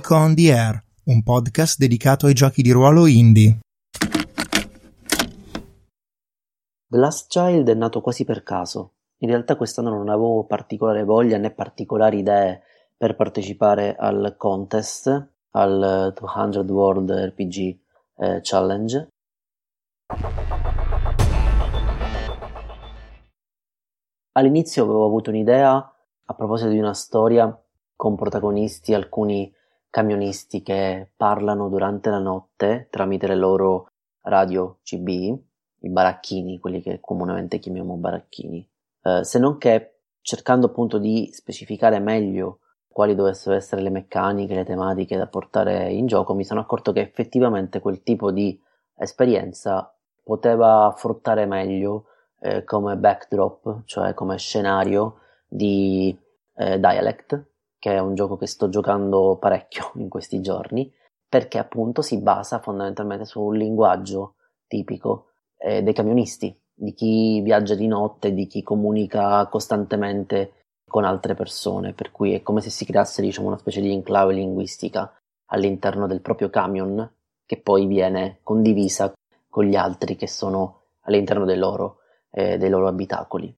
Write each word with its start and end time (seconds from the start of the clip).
Geek 0.00 0.10
on 0.12 0.34
the 0.34 0.50
Air, 0.50 0.82
un 1.04 1.22
podcast 1.22 1.76
dedicato 1.76 2.24
ai 2.24 2.32
giochi 2.32 2.62
di 2.62 2.70
ruolo 2.70 3.06
indie. 3.06 3.58
The 6.88 6.96
Last 6.96 7.28
Child 7.28 7.68
è 7.68 7.74
nato 7.74 8.00
quasi 8.00 8.24
per 8.24 8.42
caso. 8.42 8.94
In 9.18 9.28
realtà 9.28 9.56
quest'anno 9.56 9.90
non 9.90 10.08
avevo 10.08 10.44
particolare 10.44 11.04
voglia 11.04 11.36
né 11.36 11.50
particolari 11.50 12.20
idee 12.20 12.62
per 12.96 13.14
partecipare 13.14 13.94
al 13.94 14.36
contest, 14.38 15.32
al 15.50 16.14
200 16.18 16.72
World 16.72 17.10
RPG 17.10 17.78
eh, 18.16 18.40
Challenge. 18.42 19.08
All'inizio 24.32 24.82
avevo 24.82 25.04
avuto 25.04 25.28
un'idea 25.28 25.74
a 26.24 26.34
proposito 26.34 26.70
di 26.70 26.78
una 26.78 26.94
storia 26.94 27.54
con 27.94 28.16
protagonisti 28.16 28.94
alcuni 28.94 29.52
camionisti 29.90 30.62
che 30.62 31.10
parlano 31.16 31.68
durante 31.68 32.08
la 32.10 32.20
notte 32.20 32.86
tramite 32.90 33.26
le 33.26 33.36
loro 33.36 33.88
radio 34.22 34.78
CB, 34.84 35.08
i 35.08 35.88
baracchini, 35.88 36.58
quelli 36.58 36.80
che 36.80 37.00
comunemente 37.00 37.58
chiamiamo 37.58 37.96
baracchini, 37.96 38.66
eh, 39.02 39.24
se 39.24 39.38
non 39.38 39.58
che 39.58 39.96
cercando 40.22 40.66
appunto 40.66 40.98
di 40.98 41.30
specificare 41.32 41.98
meglio 41.98 42.60
quali 42.86 43.14
dovessero 43.14 43.54
essere 43.54 43.82
le 43.82 43.90
meccaniche, 43.90 44.54
le 44.54 44.64
tematiche 44.64 45.16
da 45.16 45.26
portare 45.26 45.90
in 45.92 46.06
gioco, 46.06 46.34
mi 46.34 46.44
sono 46.44 46.60
accorto 46.60 46.92
che 46.92 47.00
effettivamente 47.00 47.80
quel 47.80 48.02
tipo 48.02 48.30
di 48.30 48.60
esperienza 48.96 49.94
poteva 50.22 50.86
affrontare 50.86 51.46
meglio 51.46 52.06
eh, 52.40 52.64
come 52.64 52.96
backdrop, 52.96 53.82
cioè 53.84 54.12
come 54.14 54.36
scenario 54.38 55.20
di 55.46 56.16
eh, 56.56 56.78
Dialect, 56.78 57.44
che 57.80 57.94
è 57.94 57.98
un 57.98 58.14
gioco 58.14 58.36
che 58.36 58.46
sto 58.46 58.68
giocando 58.68 59.36
parecchio 59.40 59.90
in 59.98 60.08
questi 60.08 60.40
giorni, 60.40 60.92
perché 61.28 61.58
appunto 61.58 62.02
si 62.02 62.20
basa 62.20 62.60
fondamentalmente 62.60 63.24
su 63.24 63.40
un 63.40 63.56
linguaggio 63.56 64.34
tipico 64.68 65.30
eh, 65.58 65.82
dei 65.82 65.92
camionisti, 65.92 66.56
di 66.72 66.92
chi 66.92 67.40
viaggia 67.40 67.74
di 67.74 67.86
notte, 67.88 68.32
di 68.32 68.46
chi 68.46 68.62
comunica 68.62 69.46
costantemente 69.46 70.52
con 70.88 71.04
altre 71.04 71.34
persone, 71.34 71.92
per 71.92 72.10
cui 72.10 72.34
è 72.34 72.42
come 72.42 72.60
se 72.60 72.70
si 72.70 72.84
creasse 72.84 73.22
diciamo, 73.22 73.48
una 73.48 73.58
specie 73.58 73.80
di 73.80 73.92
enclave 73.92 74.34
linguistica 74.34 75.12
all'interno 75.46 76.06
del 76.06 76.20
proprio 76.20 76.50
camion 76.50 77.08
che 77.46 77.60
poi 77.60 77.86
viene 77.86 78.40
condivisa 78.42 79.12
con 79.48 79.64
gli 79.64 79.76
altri 79.76 80.16
che 80.16 80.28
sono 80.28 80.82
all'interno 81.02 81.44
dei 81.44 81.58
loro, 81.58 81.98
eh, 82.30 82.58
dei 82.58 82.68
loro 82.68 82.88
abitacoli. 82.88 83.56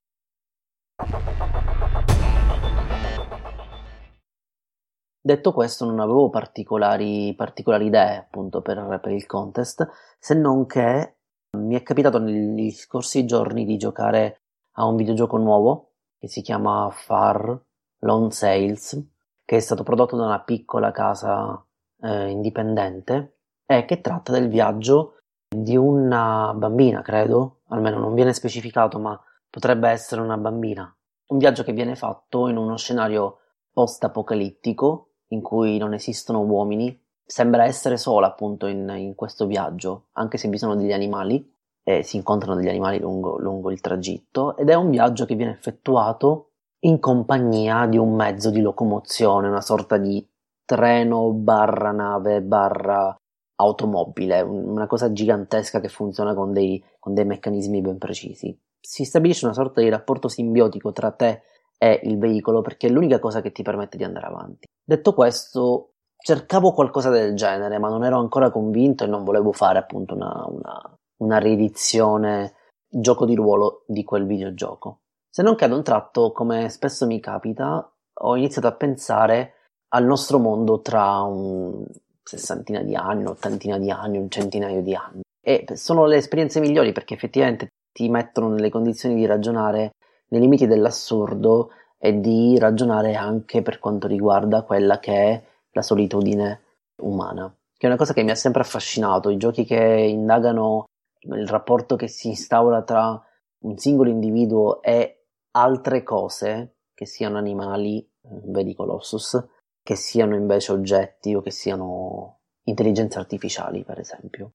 Detto 5.25 5.53
questo, 5.53 5.85
non 5.85 6.01
avevo 6.01 6.29
particolari, 6.29 7.33
particolari 7.33 7.85
idee 7.85 8.17
appunto 8.17 8.61
per, 8.61 8.99
per, 9.01 9.13
il 9.13 9.25
contest, 9.25 9.89
se 10.19 10.33
non 10.33 10.65
che 10.65 11.15
mi 11.57 11.75
è 11.75 11.81
capitato 11.81 12.19
negli 12.19 12.69
scorsi 12.71 13.25
giorni 13.25 13.63
di 13.63 13.77
giocare 13.77 14.41
a 14.73 14.85
un 14.85 14.97
videogioco 14.97 15.37
nuovo 15.37 15.91
che 16.19 16.27
si 16.27 16.41
chiama 16.41 16.89
Far 16.91 17.57
Lone 17.99 18.31
Sales, 18.31 19.01
che 19.45 19.55
è 19.55 19.59
stato 19.61 19.83
prodotto 19.83 20.17
da 20.17 20.25
una 20.25 20.41
piccola 20.41 20.91
casa 20.91 21.65
eh, 22.01 22.27
indipendente 22.27 23.37
e 23.65 23.85
che 23.85 24.01
tratta 24.01 24.33
del 24.33 24.49
viaggio 24.49 25.19
di 25.55 25.77
una 25.77 26.53
bambina, 26.53 27.01
credo, 27.01 27.61
almeno 27.69 27.97
non 27.97 28.13
viene 28.13 28.33
specificato, 28.33 28.99
ma 28.99 29.17
potrebbe 29.49 29.87
essere 29.87 30.19
una 30.19 30.35
bambina. 30.35 30.93
Un 31.27 31.37
viaggio 31.37 31.63
che 31.63 31.71
viene 31.71 31.95
fatto 31.95 32.49
in 32.49 32.57
uno 32.57 32.75
scenario 32.75 33.37
post-apocalittico 33.71 35.11
in 35.33 35.41
cui 35.41 35.77
non 35.77 35.93
esistono 35.93 36.41
uomini, 36.41 36.97
sembra 37.25 37.65
essere 37.65 37.97
sola 37.97 38.27
appunto 38.27 38.67
in, 38.67 38.93
in 38.97 39.15
questo 39.15 39.45
viaggio, 39.45 40.05
anche 40.13 40.37
se 40.37 40.47
vi 40.47 40.57
sono 40.57 40.75
degli 40.75 40.93
animali, 40.93 41.51
e 41.83 42.03
si 42.03 42.15
incontrano 42.15 42.55
degli 42.55 42.69
animali 42.69 42.99
lungo, 42.99 43.37
lungo 43.39 43.71
il 43.71 43.81
tragitto, 43.81 44.55
ed 44.55 44.69
è 44.69 44.73
un 44.73 44.89
viaggio 44.89 45.25
che 45.25 45.35
viene 45.35 45.51
effettuato 45.51 46.51
in 46.85 46.99
compagnia 46.99 47.85
di 47.87 47.97
un 47.97 48.13
mezzo 48.13 48.49
di 48.49 48.61
locomozione, 48.61 49.47
una 49.47 49.61
sorta 49.61 49.97
di 49.97 50.25
treno 50.65 51.31
barra 51.31 51.91
nave 51.91 52.41
barra 52.41 53.15
automobile, 53.55 54.41
una 54.41 54.87
cosa 54.87 55.11
gigantesca 55.11 55.79
che 55.79 55.89
funziona 55.89 56.33
con 56.33 56.53
dei, 56.53 56.83
con 56.99 57.13
dei 57.13 57.25
meccanismi 57.25 57.81
ben 57.81 57.97
precisi. 57.97 58.57
Si 58.79 59.05
stabilisce 59.05 59.45
una 59.45 59.53
sorta 59.53 59.81
di 59.81 59.89
rapporto 59.89 60.27
simbiotico 60.27 60.91
tra 60.91 61.11
te 61.11 61.43
è 61.83 61.99
il 62.03 62.17
veicolo 62.17 62.61
perché 62.61 62.87
è 62.87 62.89
l'unica 62.89 63.19
cosa 63.19 63.41
che 63.41 63.51
ti 63.51 63.61
permette 63.61 63.97
di 63.97 64.05
andare 64.05 64.27
avanti. 64.27 64.67
Detto 64.81 65.13
questo, 65.13 65.95
cercavo 66.17 66.71
qualcosa 66.71 67.09
del 67.09 67.35
genere, 67.35 67.77
ma 67.77 67.89
non 67.89 68.05
ero 68.05 68.19
ancora 68.19 68.51
convinto 68.51 69.03
e 69.03 69.07
non 69.07 69.25
volevo 69.25 69.51
fare 69.51 69.79
appunto 69.79 70.15
una, 70.15 70.45
una, 70.47 70.97
una 71.17 71.37
riedizione 71.39 72.53
gioco 72.87 73.25
di 73.25 73.35
ruolo 73.35 73.83
di 73.85 74.05
quel 74.05 74.25
videogioco. 74.25 74.99
Se 75.29 75.43
non 75.43 75.55
che 75.55 75.65
ad 75.65 75.73
un 75.73 75.83
tratto, 75.83 76.31
come 76.31 76.69
spesso 76.69 77.05
mi 77.05 77.19
capita, 77.19 77.91
ho 78.13 78.37
iniziato 78.37 78.67
a 78.67 78.73
pensare 78.73 79.55
al 79.89 80.05
nostro 80.05 80.39
mondo 80.39 80.79
tra 80.79 81.21
un 81.21 81.85
sessantina 82.23 82.81
di 82.81 82.95
anni, 82.95 83.23
un'ottantina 83.23 83.77
di 83.77 83.91
anni, 83.91 84.19
un 84.19 84.29
centinaio 84.29 84.81
di 84.81 84.95
anni. 84.95 85.21
E 85.41 85.65
sono 85.73 86.05
le 86.05 86.15
esperienze 86.15 86.61
migliori 86.61 86.93
perché 86.93 87.13
effettivamente 87.13 87.67
ti 87.91 88.07
mettono 88.07 88.47
nelle 88.47 88.69
condizioni 88.69 89.15
di 89.15 89.25
ragionare 89.25 89.91
nei 90.33 90.41
limiti 90.41 90.65
dell'assurdo 90.65 91.69
e 91.99 92.19
di 92.19 92.57
ragionare 92.57 93.13
anche 93.13 93.61
per 93.61 93.77
quanto 93.77 94.07
riguarda 94.07 94.63
quella 94.63 94.99
che 94.99 95.13
è 95.13 95.43
la 95.71 95.81
solitudine 95.83 96.61
umana, 97.03 97.55
che 97.77 97.85
è 97.85 97.87
una 97.87 97.97
cosa 97.97 98.13
che 98.13 98.23
mi 98.23 98.31
ha 98.31 98.35
sempre 98.35 98.61
affascinato, 98.61 99.29
i 99.29 99.37
giochi 99.37 99.63
che 99.63 99.77
indagano 99.77 100.85
il 101.21 101.47
rapporto 101.47 101.95
che 101.95 102.07
si 102.07 102.29
instaura 102.29 102.81
tra 102.81 103.21
un 103.59 103.77
singolo 103.77 104.09
individuo 104.09 104.81
e 104.81 105.27
altre 105.51 106.01
cose, 106.03 106.77
che 106.93 107.05
siano 107.05 107.37
animali, 107.37 108.05
vedi 108.21 108.73
Colossus, 108.73 109.41
che 109.81 109.95
siano 109.95 110.35
invece 110.35 110.71
oggetti 110.71 111.35
o 111.35 111.41
che 111.41 111.51
siano 111.51 112.39
intelligenze 112.63 113.19
artificiali, 113.19 113.83
per 113.83 113.99
esempio. 113.99 114.53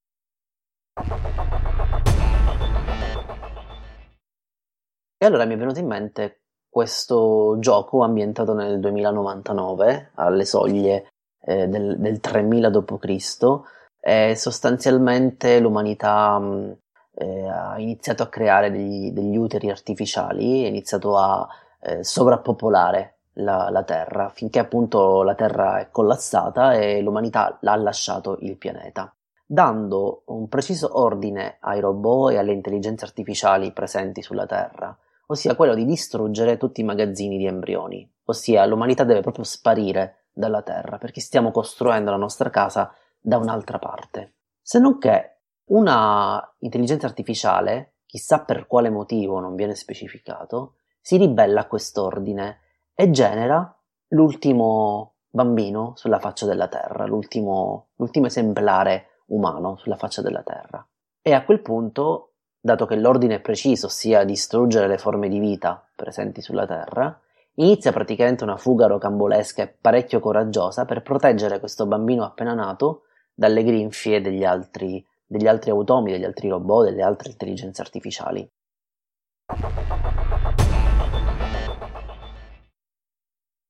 E 5.21 5.27
allora 5.27 5.45
mi 5.47 5.55
è 5.55 5.57
venuto 5.57 5.81
in 5.81 5.87
mente 5.89 6.43
questo 6.69 7.57
gioco 7.59 8.05
ambientato 8.05 8.55
nel 8.55 8.79
2099, 8.79 10.13
alle 10.15 10.45
soglie 10.45 11.09
eh, 11.41 11.67
del, 11.67 11.99
del 11.99 12.21
3000 12.21 12.71
d.C., 12.71 13.61
e 14.01 14.37
sostanzialmente 14.37 15.59
l'umanità 15.59 16.39
mh, 16.39 16.77
eh, 17.15 17.49
ha 17.49 17.79
iniziato 17.81 18.23
a 18.23 18.29
creare 18.29 18.71
degli, 18.71 19.11
degli, 19.11 19.37
uteri 19.37 19.71
artificiali, 19.71 20.65
ha 20.65 20.69
iniziato 20.69 21.17
a 21.17 21.49
eh, 21.81 22.05
sovrappopolare 22.05 23.17
la, 23.39 23.71
la, 23.71 23.83
Terra, 23.83 24.29
finché 24.29 24.61
appunto 24.61 25.25
la 25.25 25.35
Terra 25.35 25.81
è 25.81 25.91
collassata 25.91 26.75
e 26.75 27.01
l'umanità 27.03 27.59
ha 27.61 27.77
lasciato 27.77 28.39
il 28.43 28.57
pianeta 28.57 29.13
dando 29.51 30.25
un 30.27 30.47
preciso 30.47 31.01
ordine 31.01 31.57
ai 31.61 31.81
robot 31.81 32.33
e 32.33 32.37
alle 32.37 32.53
intelligenze 32.53 33.07
artificiali 33.07 33.73
presenti 33.73 34.21
sulla 34.21 34.45
Terra, 34.45 34.95
ossia 35.31 35.57
quello 35.57 35.75
di 35.75 35.85
distruggere 35.85 36.57
tutti 36.57 36.81
i 36.81 36.85
magazzini 36.85 37.37
di 37.37 37.47
embrioni, 37.47 38.11
ossia 38.25 38.65
l'umanità 38.67 39.05
deve 39.05 39.21
proprio 39.21 39.45
sparire 39.45 40.29
dalla 40.33 40.63
Terra 40.63 40.99
perché 40.99 41.21
stiamo 41.21 41.51
costruendo 41.51 42.11
la 42.11 42.17
nostra 42.17 42.51
casa 42.51 42.93
da 43.21 43.37
un'altra 43.37 43.79
parte. 43.79 44.35
Se 44.63 44.79
non 44.79 44.99
che 44.99 45.39
una 45.67 46.55
intelligenza 46.61 47.07
artificiale, 47.07 47.97
chissà 48.07 48.43
per 48.43 48.67
quale 48.67 48.91
motivo 48.91 49.39
non 49.41 49.55
viene 49.55 49.75
specificato, 49.75 50.77
si 51.01 51.17
ribella 51.17 51.63
a 51.63 51.67
quest'ordine 51.67 52.61
e 52.95 53.11
genera 53.11 53.75
l'ultimo 54.09 55.17
bambino 55.29 55.93
sulla 55.97 56.19
faccia 56.19 56.47
della 56.47 56.69
Terra, 56.69 57.07
l'ultimo, 57.07 57.89
l'ultimo 57.97 58.27
esemplare 58.27 59.23
umano 59.27 59.77
sulla 59.77 59.97
faccia 59.97 60.23
della 60.23 60.43
Terra. 60.43 60.87
E 61.21 61.33
a 61.35 61.45
quel 61.45 61.61
punto 61.61 62.33
dato 62.61 62.87
che 62.87 62.97
l'ordine 62.97 63.37
è 63.37 63.41
preciso, 63.41 63.87
ossia 63.87 64.25
distruggere 64.25 64.89
le 64.89 64.99
forme 64.99 65.29
di 65.29 65.39
vita 65.39 65.87
presenti 65.95 66.41
sulla 66.41 66.67
Terra, 66.67 67.19
inizia 67.55 67.93
praticamente 67.93 68.45
una 68.45 68.57
fuga 68.57 68.87
rocambolesca 68.87 69.63
e 69.63 69.69
parecchio 69.69 70.21
coraggiosa 70.21 70.85
per 70.85 71.03
proteggere 71.03 71.61
questo 71.61 71.87
bambino 71.87 72.25
appena 72.25 72.55
nato 72.55 73.03
dalle 73.35 73.63
grinfie 73.63 74.21
degli 74.21 74.45
altri, 74.45 75.05
degli 75.27 75.47
altri 75.47 75.71
automi, 75.71 76.11
degli 76.11 76.25
altri 76.25 76.49
robot, 76.49 76.87
delle 76.87 77.03
altre 77.03 77.31
intelligenze 77.31 77.81
artificiali. 77.81 78.49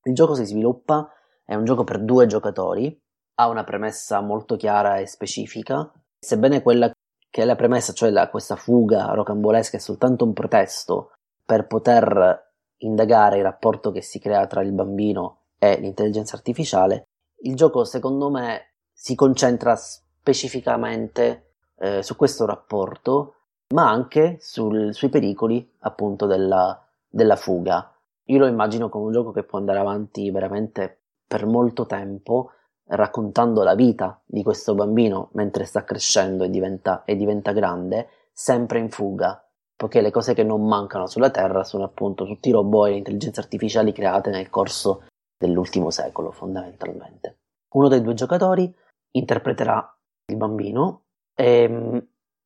Il 0.05 0.15
gioco 0.15 0.35
si 0.35 0.47
sviluppa, 0.47 1.13
è 1.45 1.55
un 1.55 1.65
gioco 1.65 1.85
per 1.85 2.01
due 2.01 2.27
giocatori, 2.27 2.99
ha 3.35 3.49
una 3.49 3.65
premessa 3.65 4.21
molto 4.21 4.57
chiara 4.57 4.99
e 4.99 5.07
specifica, 5.07 5.93
sebbene 6.19 6.63
quella 6.63 6.91
che 7.31 7.43
è 7.43 7.45
la 7.45 7.57
premessa, 7.57 7.93
cioè 7.93 8.11
la, 8.11 8.29
questa 8.29 8.57
fuga 8.57 9.13
rocambolesca, 9.13 9.77
è 9.77 9.81
soltanto 9.81 10.25
un 10.25 10.33
pretesto 10.33 11.13
per 11.45 11.67
poter 11.67 12.47
indagare 12.79 13.39
il 13.39 13.43
rapporto 13.43 13.91
che 13.91 14.03
si 14.03 14.19
crea 14.19 14.47
tra 14.47 14.63
il 14.63 14.73
bambino 14.73 15.41
e 15.59 15.79
l'intelligenza 15.81 16.37
artificiale, 16.37 17.09
il 17.43 17.55
gioco 17.55 17.85
secondo 17.85 18.31
me 18.31 18.75
si 18.93 19.15
concentra 19.15 19.77
specificamente 19.77 21.55
eh, 21.79 22.03
su 22.03 22.17
questo 22.17 22.47
rapporto, 22.47 23.35
ma 23.75 23.89
anche 23.89 24.39
sul, 24.41 24.95
sui 24.95 25.09
pericoli 25.09 25.75
appunto 25.81 26.27
della, 26.27 26.85
della 27.09 27.37
fuga. 27.37 27.93
Io 28.25 28.39
lo 28.39 28.47
immagino 28.47 28.89
come 28.89 29.07
un 29.07 29.13
gioco 29.13 29.31
che 29.31 29.45
può 29.45 29.59
andare 29.59 29.79
avanti 29.79 30.31
veramente 30.31 31.01
per 31.27 31.47
molto 31.47 31.87
tempo 31.87 32.53
raccontando 32.89 33.63
la 33.63 33.75
vita 33.75 34.21
di 34.25 34.43
questo 34.43 34.75
bambino 34.75 35.31
mentre 35.33 35.65
sta 35.65 35.85
crescendo 35.85 36.45
e 36.45 36.51
diventa, 36.51 37.05
e 37.05 37.17
diventa 37.17 37.53
grande, 37.53 38.09
sempre 38.33 38.79
in 38.79 38.91
fuga, 38.91 39.43
poiché 39.77 40.01
le 40.01 40.11
cose 40.11 40.35
che 40.35 40.43
non 40.43 40.67
mancano 40.67 41.07
sulla 41.07 41.31
Terra 41.31 41.65
sono 41.65 41.85
appunto 41.85 42.25
tutti 42.25 42.49
i 42.49 42.53
robot 42.53 42.87
e 42.87 42.91
le 42.91 42.97
intelligenze 42.97 43.41
artificiali 43.41 43.93
create 43.93 44.31
nel 44.31 44.51
corso 44.51 45.05
dell'ultimo 45.37 45.91
secolo, 45.91 46.31
fondamentalmente. 46.31 47.39
Uno 47.75 47.89
dei 47.89 48.01
due 48.01 48.15
giocatori 48.15 48.75
interpreterà 49.13 49.97
il 50.27 50.37
bambino 50.37 51.05
e 51.35 51.69
mm, 51.69 51.99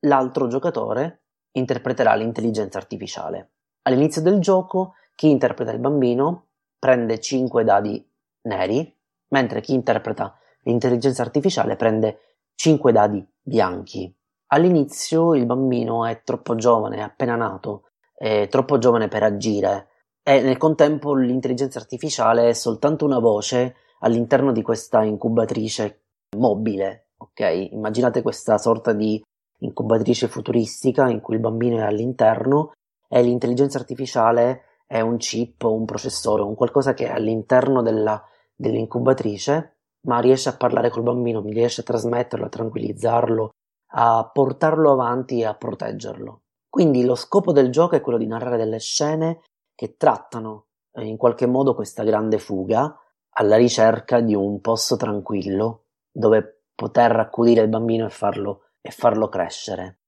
l'altro 0.07 0.49
giocatore 0.49 1.23
interpreterà 1.53 2.15
l'intelligenza 2.15 2.79
artificiale. 2.79 3.53
All'inizio 3.83 4.23
del 4.23 4.41
gioco 4.41 4.95
chi 5.15 5.31
interpreta 5.31 5.73
il 5.73 5.79
bambino 5.79 6.49
prende 6.79 7.21
5 7.21 7.65
dadi 7.65 8.11
neri 8.49 8.95
mentre 9.33 9.61
chi 9.61 9.75
interpreta 9.75 10.37
l'intelligenza 10.63 11.23
artificiale 11.23 11.77
prende 11.77 12.39
5 12.55 12.93
dadi 12.93 13.27
bianchi. 13.41 14.15
All'inizio 14.49 15.35
il 15.35 15.47
bambino 15.47 16.07
è 16.07 16.23
troppo 16.23 16.55
giovane, 16.55 16.99
è 16.99 17.01
appena 17.01 17.37
nato, 17.37 17.89
è 18.15 18.47
troppo 18.49 18.79
giovane 18.79 19.09
per 19.09 19.23
agire 19.23 19.89
e 20.23 20.41
nel 20.41 20.57
contempo 20.57 21.15
l'intelligenza 21.15 21.79
artificiale 21.79 22.49
è 22.49 22.53
soltanto 22.53 23.05
una 23.05 23.19
voce 23.19 23.75
all'interno 24.01 24.53
di 24.53 24.63
questa 24.63 25.03
incubatrice 25.03 26.03
mobile, 26.37 27.09
ok? 27.17 27.69
Immaginate 27.73 28.23
questa 28.23 28.59
sorta 28.59 28.93
di 28.93 29.21
incubatrice 29.59 30.29
futuristica 30.29 31.09
in 31.09 31.21
cui 31.21 31.35
il 31.35 31.41
bambino 31.41 31.79
è 31.79 31.83
all'interno 31.83 32.73
e 33.09 33.23
l'intelligenza 33.23 33.79
artificiale 33.79 34.65
è 34.87 35.01
un 35.01 35.17
chip, 35.17 35.63
un 35.63 35.85
processore, 35.85 36.43
un 36.43 36.55
qualcosa 36.55 36.95
che 36.95 37.07
è 37.07 37.11
all'interno 37.11 37.83
della 37.83 38.23
dell'incubatrice, 38.55 39.77
ma 40.07 40.21
riesce 40.21 40.49
a 40.49 40.57
parlare 40.57 40.91
col 40.91 41.03
bambino, 41.03 41.41
riesce 41.43 41.83
a 41.83 41.85
trasmetterlo, 41.85 42.47
a 42.47 42.51
tranquillizzarlo, 42.51 43.51
a 43.95 44.31
portarlo 44.33 44.93
avanti 44.93 45.41
e 45.41 45.45
a 45.45 45.55
proteggerlo. 45.55 46.43
Quindi 46.69 47.05
lo 47.05 47.15
scopo 47.15 47.53
del 47.53 47.71
gioco 47.71 47.97
è 47.97 48.01
quello 48.01 48.19
di 48.19 48.27
narrare 48.27 48.57
delle 48.57 48.79
scene 48.79 49.43
che 49.75 49.97
trattano 49.97 50.69
eh, 50.93 51.05
in 51.05 51.17
qualche 51.17 51.47
modo 51.47 51.75
questa 51.75 52.03
grande 52.03 52.39
fuga 52.39 52.97
alla 53.35 53.57
ricerca 53.57 54.21
di 54.21 54.35
un 54.35 54.61
posto 54.61 54.97
tranquillo 54.97 55.85
dove 56.11 56.65
poter 56.75 57.17
accudire 57.17 57.63
il 57.63 57.69
bambino 57.69 58.07
e 58.07 58.11
farlo, 58.11 58.71
e 58.81 58.91
farlo 58.91 59.29
crescere. 59.29 59.99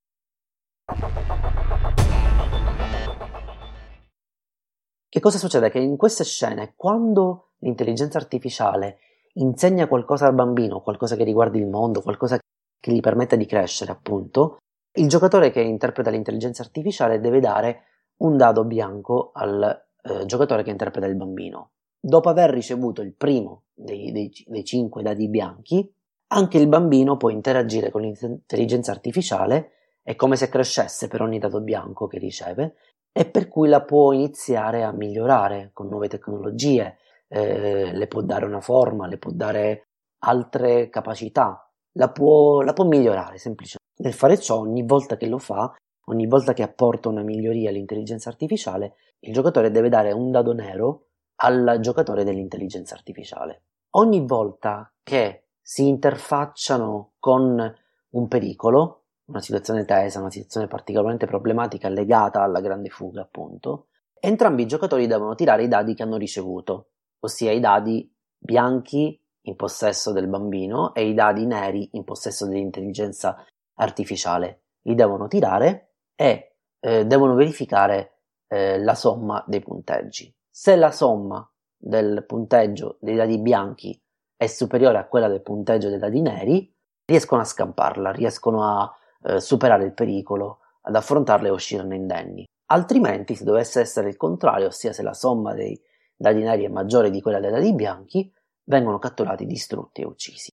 Che 5.09 5.21
cosa 5.21 5.39
succede? 5.39 5.71
Che 5.71 5.79
in 5.79 5.97
queste 5.97 6.25
scene, 6.25 6.75
quando 6.75 7.53
l'intelligenza 7.65 8.19
artificiale 8.19 8.99
insegna 9.35 9.89
qualcosa 9.89 10.27
al 10.27 10.35
bambino, 10.35 10.81
qualcosa 10.81 11.17
che 11.17 11.25
riguardi 11.25 11.59
il 11.59 11.67
mondo, 11.67 12.03
qualcosa 12.03 12.39
che 12.39 12.93
gli 12.93 13.01
permetta 13.01 13.35
di 13.35 13.47
crescere, 13.47 13.91
appunto, 13.91 14.59
il 14.97 15.09
giocatore 15.09 15.51
che 15.51 15.61
interpreta 15.61 16.11
l'intelligenza 16.11 16.63
artificiale 16.63 17.19
deve 17.19 17.41
dare 17.41 17.85
un 18.19 18.37
dado 18.37 18.65
bianco 18.65 19.31
al 19.33 19.87
eh, 20.03 20.25
giocatore 20.27 20.63
che 20.63 20.71
interpreta 20.71 21.07
il 21.07 21.17
bambino. 21.17 21.71
Dopo 21.99 22.29
aver 22.29 22.51
ricevuto 22.51 23.01
il 23.01 23.15
primo 23.15 23.65
dei, 23.73 24.13
dei, 24.13 24.31
dei 24.47 24.65
cinque 24.65 25.03
dadi 25.03 25.29
bianchi, 25.29 25.91
anche 26.29 26.59
il 26.59 26.69
bambino 26.69 27.17
può 27.17 27.31
interagire 27.31 27.91
con 27.91 28.03
l'intelligenza 28.03 28.93
artificiale, 28.93 29.71
è 30.03 30.15
come 30.15 30.37
se 30.37 30.49
crescesse 30.49 31.09
per 31.09 31.23
ogni 31.23 31.39
dato 31.39 31.61
bianco 31.61 32.07
che 32.07 32.19
riceve, 32.19 32.75
e 33.11 33.25
per 33.25 33.49
cui 33.49 33.69
la 33.69 33.83
può 33.83 34.13
iniziare 34.13 34.85
a 34.85 34.93
migliorare 34.93 35.71
con 35.73 35.89
nuove 35.89 36.09
tecnologie, 36.09 36.99
eh, 37.35 37.91
le 37.93 38.07
può 38.07 38.23
dare 38.23 38.45
una 38.45 38.61
forma, 38.61 39.09
le 39.09 39.19
può 39.19 39.33
dare 39.33 39.89
altre 40.21 40.89
capacità, 40.89 41.69
la 41.95 42.09
può, 42.11 42.61
la 42.61 42.73
può 42.73 42.85
migliorare 42.85 43.39
semplicemente. 43.39 43.83
Nel 43.97 44.13
fare 44.13 44.39
ciò, 44.39 44.61
ogni 44.61 44.85
volta 44.85 45.17
che 45.17 45.27
lo 45.27 45.39
fa, 45.39 45.75
ogni 46.07 46.29
volta 46.29 46.53
che 46.53 46.63
apporta 46.63 47.09
una 47.09 47.23
miglioria 47.23 47.71
all'intelligenza 47.71 48.29
artificiale, 48.29 48.95
il 49.21 49.33
giocatore 49.33 49.73
deve 49.73 49.89
dare 49.89 50.13
un 50.13 50.31
dado 50.31 50.53
nero 50.53 51.07
al 51.37 51.79
giocatore 51.81 52.23
dell'intelligenza 52.23 52.95
artificiale. 52.95 53.63
Ogni 53.97 54.25
volta 54.25 54.93
che 55.03 55.47
si 55.61 55.89
interfacciano 55.89 57.15
con 57.19 57.75
un 58.11 58.29
pericolo, 58.29 59.07
una 59.27 59.41
situazione 59.41 59.85
tesa, 59.85 60.21
una 60.21 60.31
situazione 60.31 60.69
particolarmente 60.69 61.27
problematica 61.27 61.89
legata 61.89 62.43
alla 62.43 62.61
grande 62.61 62.91
fuga, 62.91 63.23
appunto, 63.23 63.87
entrambi 64.21 64.63
i 64.63 64.67
giocatori 64.67 65.09
devono 65.09 65.35
tirare 65.35 65.65
i 65.65 65.69
dadi 65.69 65.95
che 65.95 66.03
hanno 66.05 66.17
ricevuto, 66.17 66.91
ossia 67.25 67.53
i 67.53 67.61
dadi 67.61 68.11
bianchi 68.39 69.21
in 69.47 69.57
possesso 69.57 70.13
del 70.13 70.29
bambino 70.29 70.95
e 70.95 71.09
i 71.09 71.15
dadi 71.15 71.47
neri 71.47 71.89
in 71.93 72.05
possesso 72.05 72.47
dell'intelligenza 72.47 73.45
artificiale. 73.75 74.63
Li 74.83 74.95
devono 74.95 75.29
tirare 75.29 75.95
e 76.15 76.57
eh, 76.81 77.07
devono 77.07 77.35
verificare 77.35 78.19
eh, 78.49 78.79
la 78.79 78.95
somma 78.95 79.43
dei 79.47 79.61
punteggi. 79.61 80.33
Se 80.51 80.77
la 80.77 80.91
somma 80.91 81.47
del 81.77 82.25
punteggio 82.27 82.99
dei 83.01 83.17
dadi 83.17 83.39
bianchi 83.39 83.99
è 84.37 84.47
superiore 84.47 84.99
a 84.99 85.07
quella 85.07 85.29
del 85.29 85.43
punteggio 85.43 85.89
dei 85.89 85.99
dadi 85.99 86.21
neri, 86.21 86.73
riescono 87.07 87.41
a 87.41 87.45
scamparla, 87.45 88.11
riescono 88.13 88.63
a 88.63 88.95
eh, 89.23 89.41
superare 89.41 89.85
il 89.85 89.93
pericolo, 89.93 90.61
ad 90.83 90.95
affrontarla 90.95 91.49
e 91.49 91.53
uscirne 91.53 91.97
indenni. 91.97 92.45
Altrimenti, 92.67 93.35
se 93.35 93.45
dovesse 93.45 93.81
essere 93.81 94.09
il 94.09 94.17
contrario, 94.17 94.69
ossia 94.69 94.93
se 94.93 95.03
la 95.03 95.13
somma 95.13 95.53
dei 95.53 95.79
dadi 96.17 96.43
neri 96.43 96.65
è 96.65 96.69
maggiore 96.69 97.11
di 97.11 97.21
quella 97.21 97.41
dei 97.41 97.51
dadi 97.51 97.75
bianchi, 97.75 98.33
vengono 98.65 98.99
catturati, 98.99 99.47
distrutti 99.47 100.01
e 100.03 100.07
uccisi. 100.07 100.51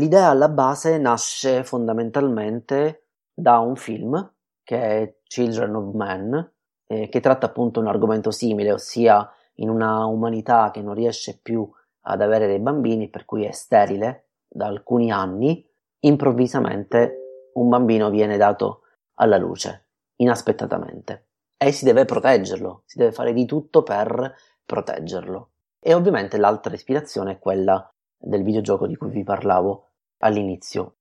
L'idea 0.00 0.28
alla 0.28 0.48
base 0.48 0.96
nasce 0.98 1.62
fondamentalmente 1.62 3.08
da 3.32 3.58
un 3.58 3.76
film 3.76 4.34
che 4.62 4.80
è 4.80 5.16
Children 5.24 5.74
of 5.74 5.94
Men, 5.94 6.52
eh, 6.86 7.08
che 7.08 7.20
tratta 7.20 7.46
appunto 7.46 7.80
un 7.80 7.86
argomento 7.86 8.30
simile, 8.30 8.72
ossia 8.72 9.30
in 9.54 9.68
una 9.68 10.06
umanità 10.06 10.70
che 10.70 10.80
non 10.80 10.94
riesce 10.94 11.38
più 11.42 11.68
ad 12.02 12.22
avere 12.22 12.46
dei 12.46 12.60
bambini, 12.60 13.10
per 13.10 13.24
cui 13.24 13.44
è 13.44 13.50
sterile 13.50 14.28
da 14.48 14.66
alcuni 14.66 15.10
anni, 15.10 15.68
improvvisamente 16.00 17.50
un 17.54 17.68
bambino 17.68 18.10
viene 18.10 18.36
dato 18.36 18.82
alla 19.14 19.36
luce, 19.36 19.89
inaspettatamente, 20.20 21.26
e 21.56 21.72
si 21.72 21.84
deve 21.84 22.04
proteggerlo, 22.04 22.82
si 22.86 22.98
deve 22.98 23.12
fare 23.12 23.32
di 23.32 23.44
tutto 23.44 23.82
per 23.82 24.34
proteggerlo. 24.64 25.50
E 25.78 25.94
ovviamente 25.94 26.36
l'altra 26.38 26.74
ispirazione 26.74 27.32
è 27.32 27.38
quella 27.38 27.90
del 28.16 28.42
videogioco 28.42 28.86
di 28.86 28.96
cui 28.96 29.10
vi 29.10 29.24
parlavo 29.24 29.88
all'inizio. 30.18 30.96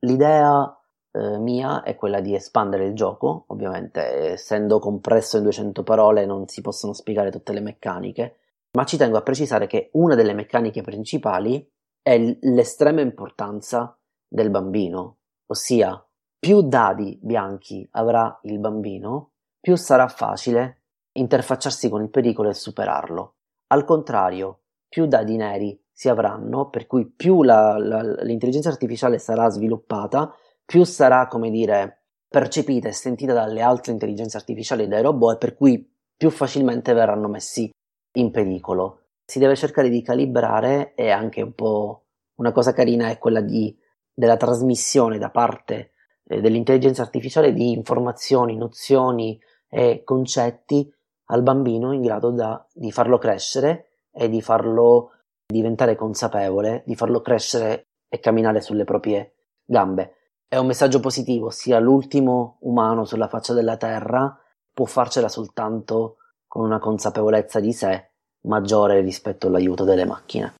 L'idea 0.00 0.80
eh, 1.12 1.38
mia 1.38 1.82
è 1.82 1.94
quella 1.94 2.20
di 2.20 2.34
espandere 2.34 2.86
il 2.86 2.94
gioco, 2.94 3.44
ovviamente 3.48 4.32
essendo 4.32 4.80
compresso 4.80 5.36
in 5.36 5.44
200 5.44 5.84
parole 5.84 6.26
non 6.26 6.48
si 6.48 6.60
possono 6.60 6.92
spiegare 6.92 7.30
tutte 7.30 7.52
le 7.52 7.60
meccaniche, 7.60 8.36
ma 8.72 8.84
ci 8.84 8.96
tengo 8.96 9.16
a 9.16 9.22
precisare 9.22 9.68
che 9.68 9.90
una 9.92 10.16
delle 10.16 10.34
meccaniche 10.34 10.82
principali 10.82 11.71
è 12.02 12.18
l'estrema 12.40 13.00
importanza 13.00 13.96
del 14.26 14.50
bambino, 14.50 15.18
ossia 15.46 16.04
più 16.38 16.62
dadi 16.62 17.18
bianchi 17.22 17.86
avrà 17.92 18.40
il 18.42 18.58
bambino, 18.58 19.30
più 19.60 19.76
sarà 19.76 20.08
facile 20.08 20.82
interfacciarsi 21.12 21.88
con 21.88 22.02
il 22.02 22.10
pericolo 22.10 22.48
e 22.48 22.54
superarlo. 22.54 23.36
Al 23.68 23.84
contrario, 23.84 24.62
più 24.88 25.06
dadi 25.06 25.36
neri 25.36 25.80
si 25.92 26.08
avranno, 26.08 26.68
per 26.68 26.86
cui 26.86 27.06
più 27.06 27.44
la, 27.44 27.78
la, 27.78 28.02
l'intelligenza 28.22 28.70
artificiale 28.70 29.18
sarà 29.18 29.48
sviluppata, 29.50 30.34
più 30.64 30.82
sarà, 30.84 31.28
come 31.28 31.50
dire, 31.50 32.06
percepita 32.26 32.88
e 32.88 32.92
sentita 32.92 33.32
dalle 33.32 33.60
altre 33.60 33.92
intelligenze 33.92 34.36
artificiali 34.36 34.84
e 34.84 34.88
dai 34.88 35.02
robot 35.02 35.34
e 35.34 35.38
per 35.38 35.54
cui 35.54 35.88
più 36.16 36.30
facilmente 36.30 36.92
verranno 36.92 37.28
messi 37.28 37.70
in 38.16 38.30
pericolo. 38.30 39.01
Si 39.32 39.38
deve 39.38 39.56
cercare 39.56 39.88
di 39.88 40.02
calibrare 40.02 40.92
e 40.94 41.08
anche 41.08 41.40
un 41.40 41.54
po' 41.54 42.08
una 42.34 42.52
cosa 42.52 42.74
carina 42.74 43.08
è 43.08 43.16
quella 43.16 43.40
di, 43.40 43.74
della 44.12 44.36
trasmissione 44.36 45.16
da 45.16 45.30
parte 45.30 45.92
eh, 46.24 46.42
dell'intelligenza 46.42 47.00
artificiale 47.00 47.54
di 47.54 47.72
informazioni, 47.72 48.58
nozioni 48.58 49.40
e 49.70 50.02
concetti 50.04 50.86
al 51.30 51.42
bambino 51.42 51.94
in 51.94 52.02
grado 52.02 52.30
da, 52.30 52.62
di 52.74 52.92
farlo 52.92 53.16
crescere 53.16 54.02
e 54.12 54.28
di 54.28 54.42
farlo 54.42 55.12
diventare 55.46 55.96
consapevole, 55.96 56.82
di 56.84 56.94
farlo 56.94 57.22
crescere 57.22 57.86
e 58.10 58.18
camminare 58.18 58.60
sulle 58.60 58.84
proprie 58.84 59.36
gambe. 59.64 60.16
è 60.46 60.58
un 60.58 60.66
messaggio 60.66 61.00
positivo, 61.00 61.46
ossia 61.46 61.78
l'ultimo 61.78 62.58
umano 62.60 63.06
sulla 63.06 63.28
faccia 63.28 63.54
della 63.54 63.78
Terra 63.78 64.38
può 64.74 64.84
farcela 64.84 65.28
soltanto 65.28 66.16
con 66.46 66.64
una 66.66 66.78
consapevolezza 66.78 67.60
di 67.60 67.72
sé 67.72 68.10
maggiore 68.42 69.00
rispetto 69.00 69.46
all'aiuto 69.46 69.84
delle 69.84 70.04
macchine. 70.04 70.54